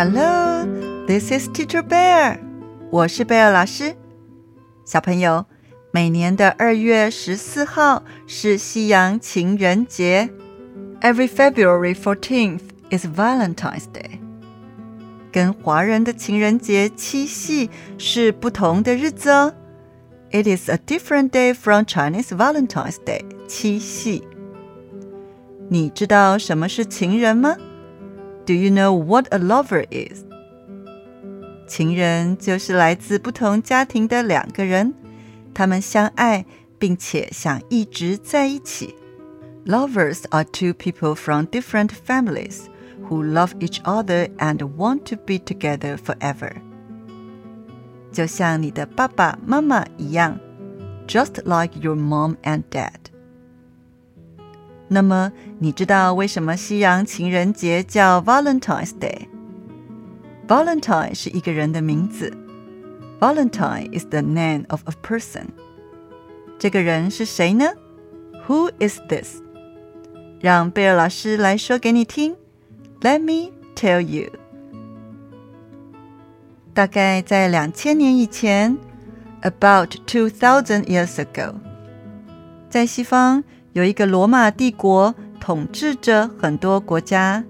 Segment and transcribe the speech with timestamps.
[0.00, 0.66] Hello,
[1.06, 2.38] this is Teacher Bear.
[2.90, 3.96] 我是贝尔老师。
[4.84, 5.46] 小朋友，
[5.90, 10.30] 每年的二月十四号是西洋情人节。
[11.00, 12.60] Every February fourteenth
[12.90, 14.20] is Valentine's Day.
[15.32, 17.68] 跟华人的情人节七夕
[17.98, 19.54] 是不同的日子哦。
[20.30, 23.22] It is a different day from Chinese Valentine's Day.
[23.46, 24.24] 七夕。
[25.68, 27.56] 你知道什么是情人吗
[28.44, 30.24] ？Do you know what a lover is?
[31.66, 34.94] 情人就是来自不同家庭的两个人，
[35.52, 36.46] 他们相爱
[36.78, 38.94] 并且想一直在一起。
[39.64, 42.66] Lovers are two people from different families
[43.08, 46.52] who love each other and want to be together forever.
[48.12, 50.38] 就像你的爸爸妈妈一样，
[51.08, 52.92] just like your mom and dad.
[54.90, 58.92] 那么，你知道为什么西洋情人节叫 Valentine's
[60.46, 62.32] Day？Valentine 是一个人的名字，
[63.18, 65.46] Valentine is the name of a person。
[66.56, 67.66] 这个人是谁呢？
[68.46, 69.42] Who is this？
[70.40, 72.36] 让贝尔老师来说给你听。
[73.00, 74.30] Let me tell you。
[76.72, 78.78] 大概在两千年以前，
[79.40, 81.54] about two thousand years ago，
[82.70, 83.42] 在西方。
[83.72, 87.44] 有一个罗马帝国统治着很多国家。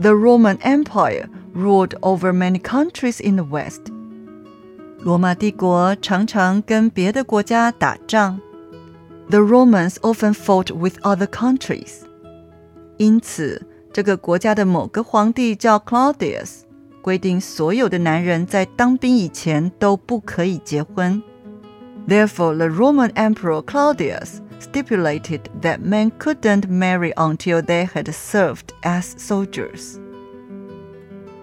[0.00, 3.82] The Roman Empire ruled over many countries in the West.
[4.98, 8.40] 罗马帝国常常跟别的国家打仗。
[9.28, 12.02] The Romans often fought with other countries.
[12.98, 16.62] 因此，这个国家的某个皇帝叫 Claudius，
[17.02, 21.22] 规定所有的男人在当兵以前都不可以结婚。
[22.08, 29.98] Therefore, the Roman Emperor Claudius stipulated that men couldn't marry until they had served as soldiers.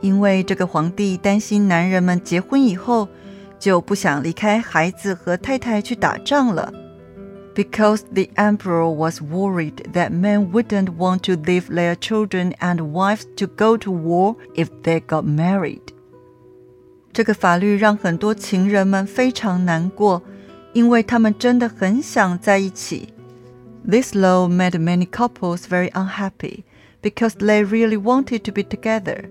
[0.02, 3.08] 因为这个皇帝担心男人们结婚以后
[3.60, 6.72] 就不想离开孩子和太太去打仗了。
[7.54, 13.48] Because the emperor was worried that men wouldn't want to leave their children and wives to
[13.48, 15.82] go to war if they got married.
[17.12, 20.22] 这个法律让很多情人们非常难过。
[20.75, 23.09] 因为他们真的很想在一起。
[23.89, 26.65] This law made many couples very unhappy
[27.01, 29.31] because they really wanted to be together.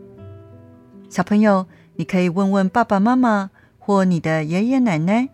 [1.10, 5.30] 小朋友，你可以问问爸爸妈妈或你的爷爷奶奶，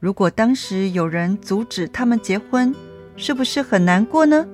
[0.00, 2.74] 如果当时有人阻止他们结婚，
[3.16, 4.46] 是不是很难过呢？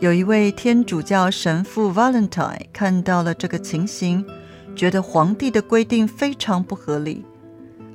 [0.00, 4.24] 有一位天主教神父 Valentine 看到了这个情形，
[4.76, 7.24] 觉得皇帝的规定非常不合理。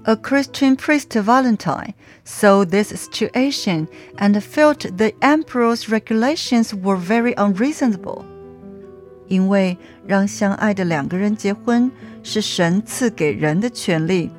[0.05, 8.25] a Christian priest Valentine saw this situation and felt the emperor's regulations were very unreasonable.
[9.29, 11.91] 因为让相爱的两个人结婚
[12.23, 14.31] 是神赐给人的权利，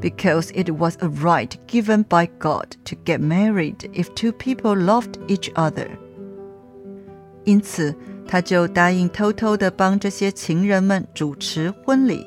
[0.00, 5.14] because it was a right given by God to get married if two people loved
[5.28, 5.86] each other.
[7.44, 7.94] 因此，
[8.26, 12.26] 他就答应偷偷的帮这些情人们主持婚礼。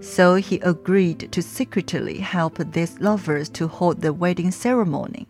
[0.00, 5.26] so he agreed to secretly help these lovers to hold the wedding ceremony.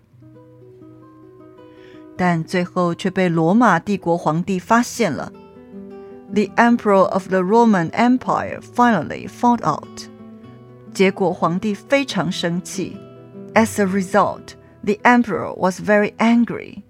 [2.17, 5.33] 但最后却被罗马帝国皇帝发现了。
[6.33, 10.09] The emperor of the Roman Empire finally found out.
[10.93, 12.97] 结果皇帝非常生气。
[13.55, 16.83] As a result, the emperor was very angry.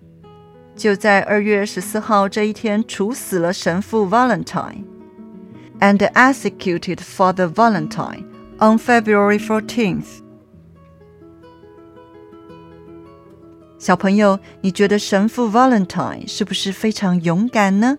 [0.74, 4.84] 就在二月十四号这一天，处死了神父 Valentine。
[5.80, 8.24] and executed Father Valentine
[8.58, 10.22] on February 14th.
[13.78, 17.98] 小朋友，你觉得神父 Valentine 是不是非常勇敢呢？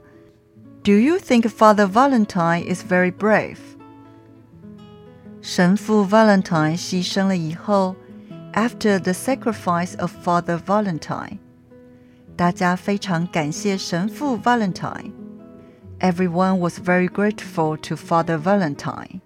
[0.84, 3.58] Do you think Father Valentine is very brave?
[5.42, 7.95] 神父 Valentine 牺牲了以后，
[8.54, 11.38] after the sacrifice of Father Valentine，
[12.36, 15.12] 大家非常感谢神父 Valentine。
[16.01, 19.22] Everyone was very grateful to Father Valentine，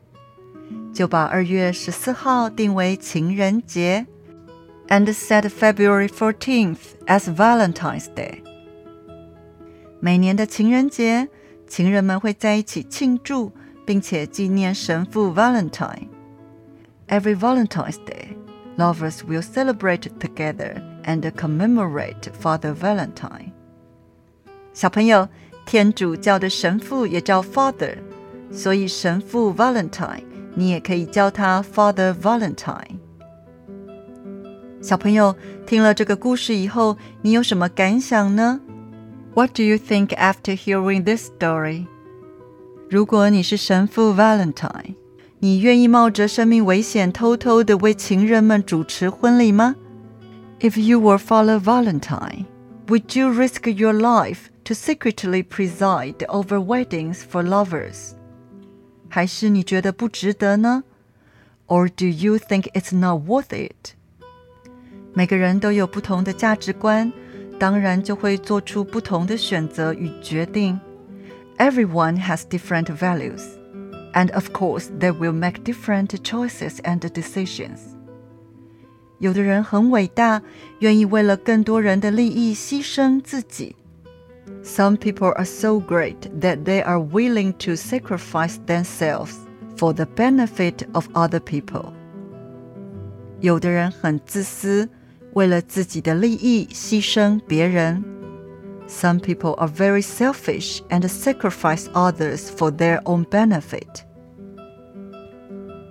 [0.94, 4.08] 就把二月十四号定为情人节，
[4.88, 6.78] and set February 14th
[7.08, 8.42] as Valentine's Day。
[10.00, 11.28] 每年的情人节，
[11.68, 13.52] 情人们会在一起庆祝，
[13.86, 18.38] 并且纪念神父 Valentine。Every Valentine's Day,
[18.78, 23.52] lovers will celebrate together and commemorate Father Valentine。
[24.72, 25.28] 小朋友。
[25.66, 27.98] 天主教的神父也叫 Father，
[28.52, 30.24] 所以神父 Valentine，
[30.56, 32.98] 你也可以叫他 Father Valentine。
[34.82, 35.36] 小朋友
[35.66, 38.60] 听了这个故事以后，你有什么感想呢？
[39.34, 41.86] What do you think after hearing this story？
[42.90, 44.96] 如果你是神父 Valentine，
[45.40, 49.76] 你愿意冒着生命危险偷偷的为情人们主持婚礼吗？
[50.60, 52.46] If you were Father Valentine,
[52.88, 58.14] would you risk your life to secretly preside over weddings for lovers?
[59.10, 60.84] 还是你觉得不值得呢？
[61.68, 63.96] Or do you think it's not worth it?
[65.14, 67.12] 每个人都有不同的价值观，
[67.60, 70.80] 当然就会做出不同的选择与决定。
[71.58, 73.42] Everyone has different values
[74.14, 77.80] and of course they will make different choices and decisions.
[79.20, 80.42] 有的人很伟大，
[80.80, 83.76] 愿意为了更多人的利益牺牲自己。
[84.64, 89.36] Some people are so great that they are willing to sacrifice themselves
[89.78, 91.94] for the benefit of other people.
[93.40, 94.88] 有的人很自私，
[95.34, 98.04] 为了自己的利益牺牲别人。
[98.88, 104.04] Some people are very selfish and sacrifice others for their own benefit.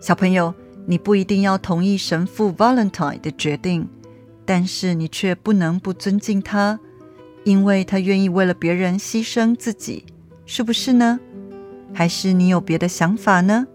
[0.01, 0.55] 小朋友，
[0.87, 3.89] 你不一定要同意神父 Valentine 的决定，
[4.45, 6.79] 但是你却不能不尊敬他，
[7.45, 10.05] 因为他愿意为了别人牺牲自己，
[10.47, 11.19] 是不是呢？
[11.93, 13.67] 还是你有别的想法呢？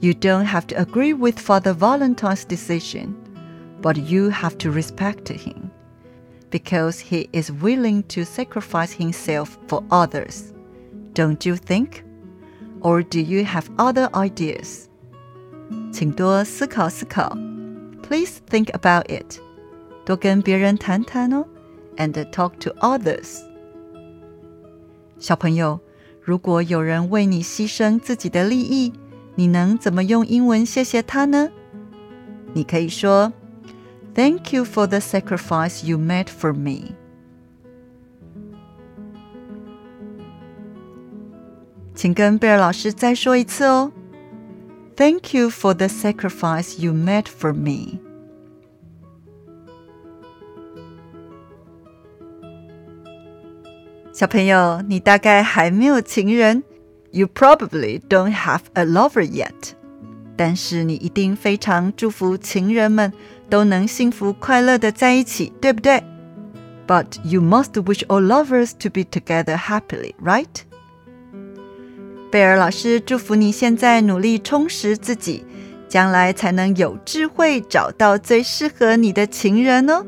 [0.00, 3.14] You don't have to agree with Father Valentine's decision,
[3.80, 5.70] but you have to respect him
[6.50, 10.52] because he is willing to sacrifice himself for others.
[11.14, 12.04] Don't you think?
[12.80, 14.88] Or do you have other ideas?
[15.90, 17.36] 请多思考思考，
[18.02, 19.40] Please think about it，
[20.04, 21.46] 多跟别人谈谈哦
[21.98, 23.40] ，and talk to others。
[25.18, 25.80] 小朋友，
[26.20, 28.92] 如果有人为你牺牲自己的利益，
[29.36, 31.50] 你能怎么用英文谢谢他呢？
[32.52, 33.32] 你可以说，
[34.14, 36.94] Thank you for the sacrifice you made for me。
[41.94, 43.92] 请跟贝尔老师再说一次哦。
[44.96, 47.98] Thank you for the sacrifice you made for me.
[54.18, 56.62] 小朋友，你大概还没有情人，
[57.10, 59.72] You probably don't have a lover yet。
[60.36, 63.12] 但是你一定非常祝福情人们
[63.48, 66.02] 都能幸福快乐的在一起，对不对？
[66.86, 70.46] But you must wish all lovers to be together happily, right?
[72.30, 75.44] 贝尔老师祝福你现在努力充实自己，
[75.88, 80.04] 将来才能有智慧找到最适合你的情人哦。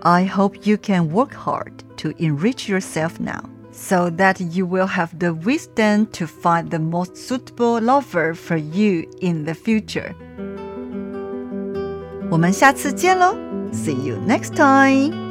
[0.00, 3.40] I hope you can work hard to enrich yourself now,
[3.72, 9.04] so that you will have the wisdom to find the most suitable lover for you
[9.20, 10.14] in the future.
[12.30, 13.36] 我们下次见喽，
[13.72, 15.29] See you next time.